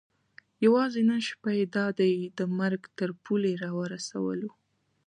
[0.65, 4.51] یوازې نن شپه یې دا دی د مرګ تر پولې را ورسولو.